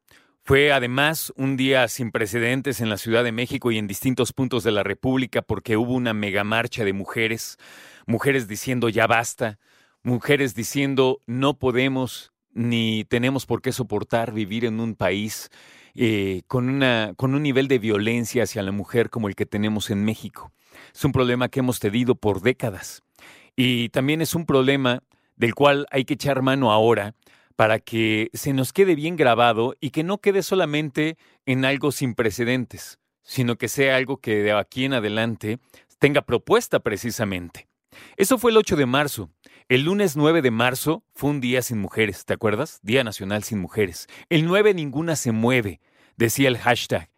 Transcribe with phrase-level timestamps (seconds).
[0.44, 4.62] fue además un día sin precedentes en la Ciudad de México y en distintos puntos
[4.62, 7.56] de la República porque hubo una megamarcha de mujeres,
[8.06, 9.58] mujeres diciendo ya basta,
[10.04, 15.50] mujeres diciendo no podemos ni tenemos por qué soportar vivir en un país
[15.94, 19.90] eh, con, una, con un nivel de violencia hacia la mujer como el que tenemos
[19.90, 20.52] en México.
[20.94, 23.02] Es un problema que hemos tenido por décadas
[23.56, 25.02] y también es un problema
[25.36, 27.14] del cual hay que echar mano ahora
[27.56, 32.14] para que se nos quede bien grabado y que no quede solamente en algo sin
[32.14, 35.58] precedentes, sino que sea algo que de aquí en adelante
[35.98, 37.66] tenga propuesta precisamente.
[38.16, 39.30] Eso fue el 8 de marzo.
[39.68, 42.80] El lunes 9 de marzo fue un día sin mujeres, ¿te acuerdas?
[42.82, 44.06] Día Nacional sin Mujeres.
[44.30, 45.82] El 9 ninguna se mueve,
[46.16, 47.10] decía el hashtag.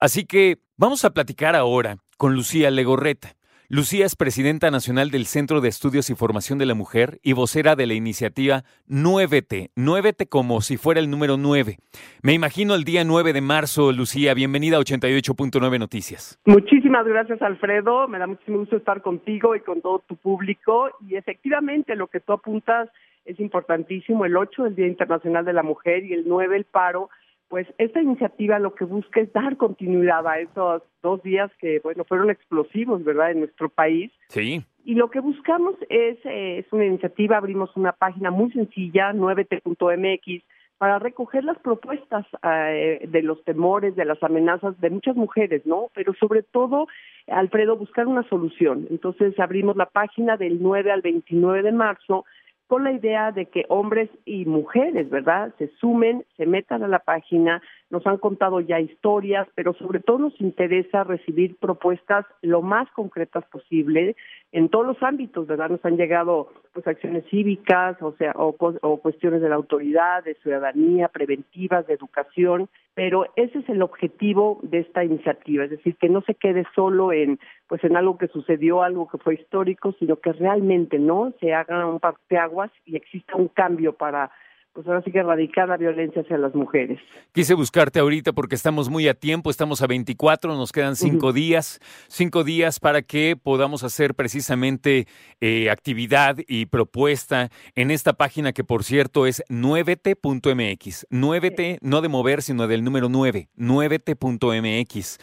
[0.00, 3.35] Así que vamos a platicar ahora con Lucía Legorreta.
[3.68, 7.74] Lucía es presidenta nacional del Centro de Estudios y Formación de la Mujer y vocera
[7.74, 9.70] de la iniciativa 9T.
[9.74, 11.78] 9T como si fuera el número 9.
[12.22, 14.34] Me imagino el día 9 de marzo, Lucía.
[14.34, 16.38] Bienvenida a 88.9 Noticias.
[16.44, 18.06] Muchísimas gracias, Alfredo.
[18.06, 20.90] Me da muchísimo gusto estar contigo y con todo tu público.
[21.08, 22.88] Y efectivamente, lo que tú apuntas
[23.24, 24.24] es importantísimo.
[24.26, 27.10] El 8, el Día Internacional de la Mujer, y el 9, el paro
[27.48, 32.04] pues esta iniciativa lo que busca es dar continuidad a esos dos días que, bueno,
[32.04, 34.10] fueron explosivos, ¿verdad?, en nuestro país.
[34.28, 34.64] Sí.
[34.84, 40.42] Y lo que buscamos es, eh, es una iniciativa, abrimos una página muy sencilla, 9t.mx,
[40.78, 45.88] para recoger las propuestas eh, de los temores, de las amenazas de muchas mujeres, ¿no?
[45.94, 46.86] Pero sobre todo,
[47.28, 48.86] Alfredo, buscar una solución.
[48.90, 52.24] Entonces abrimos la página del 9 al 29 de marzo
[52.66, 56.98] con la idea de que hombres y mujeres, ¿verdad?, se sumen, se metan a la
[56.98, 62.90] página, nos han contado ya historias, pero sobre todo nos interesa recibir propuestas lo más
[62.92, 64.16] concretas posible
[64.52, 65.70] en todos los ámbitos, ¿verdad?
[65.70, 70.34] Nos han llegado pues acciones cívicas, o sea, o, o cuestiones de la autoridad, de
[70.34, 76.08] ciudadanía, preventivas, de educación, pero ese es el objetivo de esta iniciativa, es decir, que
[76.08, 80.16] no se quede solo en pues en algo que sucedió, algo que fue histórico, sino
[80.16, 84.30] que realmente no se haga un parteaguas y exista un cambio para
[84.76, 86.98] pues ahora sí que erradicar la violencia hacia las mujeres.
[87.32, 91.80] Quise buscarte ahorita porque estamos muy a tiempo, estamos a 24, nos quedan cinco días,
[92.08, 95.06] cinco días para que podamos hacer precisamente
[95.40, 102.08] eh, actividad y propuesta en esta página que por cierto es 9t.mx, 9t no de
[102.08, 105.18] mover sino del número 9, 9t.mx.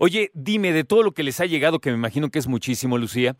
[0.00, 2.98] Oye, dime, de todo lo que les ha llegado, que me imagino que es muchísimo,
[2.98, 3.34] Lucía,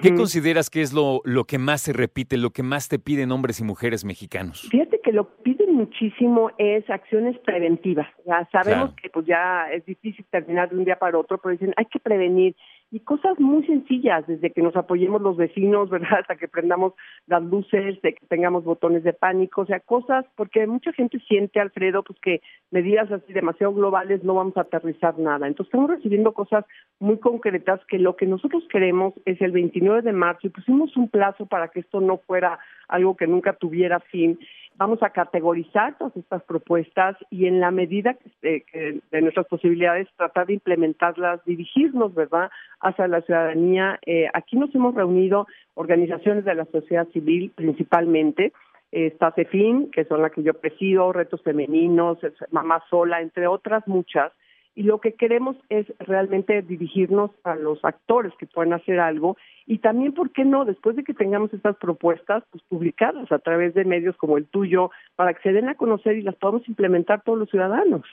[0.00, 3.32] ¿qué consideras que es lo, lo que más se repite, lo que más te piden
[3.32, 4.68] hombres y mujeres mexicanos?
[4.70, 8.08] Fíjate que lo piden muchísimo es acciones preventivas.
[8.26, 11.74] Ya sabemos que pues ya es difícil terminar de un día para otro, pero dicen,
[11.76, 12.56] hay que prevenir
[12.90, 16.20] y cosas muy sencillas, desde que nos apoyemos los vecinos, ¿verdad?
[16.20, 16.94] Hasta que prendamos
[17.26, 21.60] las luces, de que tengamos botones de pánico, o sea, cosas, porque mucha gente siente,
[21.60, 22.40] Alfredo, pues que
[22.70, 25.46] medidas así demasiado globales no vamos a aterrizar nada.
[25.46, 26.64] Entonces estamos recibiendo cosas
[26.98, 31.08] muy concretas que lo que nosotros queremos es el 29 de marzo y pusimos un
[31.08, 34.38] plazo para que esto no fuera algo que nunca tuviera fin
[34.76, 40.46] vamos a categorizar todas estas propuestas y en la medida que, de nuestras posibilidades tratar
[40.46, 43.98] de implementarlas, dirigirnos, ¿verdad?, hacia la ciudadanía.
[44.06, 48.52] Eh, aquí nos hemos reunido organizaciones de la sociedad civil principalmente,
[48.90, 52.18] está CEFIN, que son la que yo presido, Retos Femeninos,
[52.52, 54.32] Mamá Sola, entre otras muchas,
[54.74, 59.36] y lo que queremos es realmente dirigirnos a los actores que pueden hacer algo
[59.66, 60.64] y también, ¿por qué no?
[60.64, 64.90] Después de que tengamos estas propuestas, pues publicarlas a través de medios como el tuyo
[65.16, 68.04] para que se den a conocer y las podamos implementar todos los ciudadanos.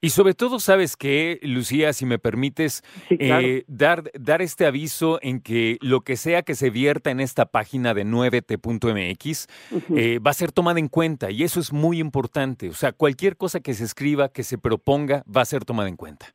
[0.00, 1.92] Y sobre todo, ¿sabes qué, Lucía?
[1.92, 6.70] Si me permites, eh, dar, dar este aviso en que lo que sea que se
[6.70, 9.48] vierta en esta página de 9t.mx
[9.96, 12.68] eh, va a ser tomada en cuenta y eso es muy importante.
[12.68, 15.96] O sea, cualquier cosa que se escriba, que se proponga, va a ser tomada en
[15.96, 16.26] cuenta.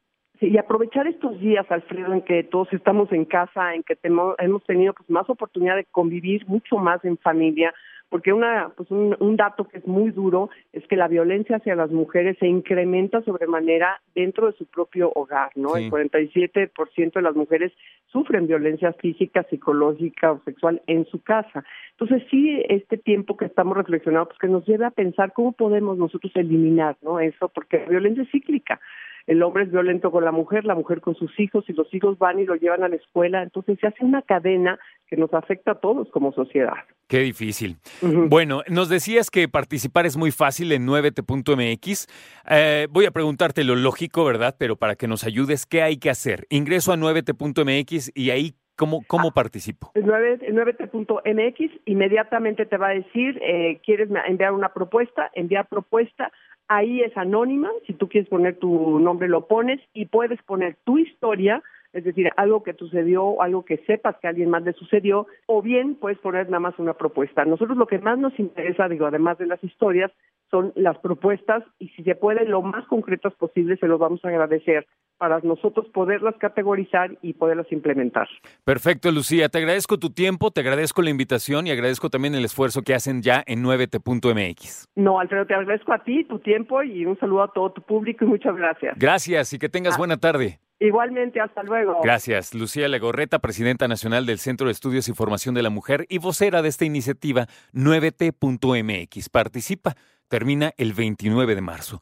[0.42, 4.63] Sí, y aprovechar estos días, Alfredo, en que todos estamos en casa, en que hemos
[4.66, 7.74] tenido pues, más oportunidad de convivir mucho más en familia,
[8.10, 11.76] porque una, pues un, un, dato que es muy duro es que la violencia hacia
[11.76, 15.76] las mujeres se incrementa sobremanera dentro de su propio hogar, ¿no?
[15.76, 17.72] El 47% de las mujeres
[18.12, 21.66] sufren violencia física, psicológica o sexual en su casa.
[21.92, 25.98] Entonces sí, este tiempo que estamos reflexionando, pues que nos lleve a pensar cómo podemos
[25.98, 27.20] nosotros eliminar, ¿no?
[27.20, 28.80] Eso, porque la violencia es cíclica
[29.28, 32.18] el hombre es violento con la mujer, la mujer con sus hijos, y los hijos
[32.18, 35.72] van y lo llevan a la escuela, entonces se hace una cadena que nos afecta
[35.72, 36.74] a todos como sociedad.
[37.08, 37.78] Qué difícil.
[38.02, 42.08] Bueno, nos decías que participar es muy fácil en 9t.mx.
[42.50, 44.56] Eh, voy a preguntarte lo lógico, ¿verdad?
[44.58, 46.48] Pero para que nos ayudes, ¿qué hay que hacer?
[46.50, 49.92] Ingreso a 9t.mx y ahí ¿Cómo, cómo ah, participo?
[49.94, 55.30] El 9t.mx inmediatamente te va a decir, eh, ¿quieres enviar una propuesta?
[55.36, 56.31] Enviar propuesta
[56.75, 60.98] Ahí es anónima, si tú quieres poner tu nombre lo pones y puedes poner tu
[60.98, 61.62] historia,
[61.94, 65.94] es decir, algo que sucedió, algo que sepas que alguien más le sucedió, o bien
[65.94, 67.46] puedes poner nada más una propuesta.
[67.46, 70.12] Nosotros lo que más nos interesa, digo, además de las historias,
[70.50, 74.30] son las propuestas y si se puede lo más concretas posible se los vamos a
[74.30, 74.88] agradecer
[75.24, 78.28] para nosotros poderlas categorizar y poderlas implementar.
[78.66, 79.48] Perfecto, Lucía.
[79.48, 83.22] Te agradezco tu tiempo, te agradezco la invitación y agradezco también el esfuerzo que hacen
[83.22, 84.90] ya en 9t.mx.
[84.96, 88.25] No, Alfredo, te agradezco a ti, tu tiempo y un saludo a todo tu público
[88.25, 88.98] y muchas gracias.
[89.00, 89.98] Gracias y que tengas ah.
[89.98, 90.60] buena tarde.
[90.81, 92.02] Igualmente, hasta luego.
[92.04, 92.54] Gracias.
[92.54, 96.62] Lucía Legorreta, presidenta nacional del Centro de Estudios y Formación de la Mujer y vocera
[96.62, 99.30] de esta iniciativa 9t.mx.
[99.30, 99.96] Participa
[100.28, 102.02] termina el 29 de marzo.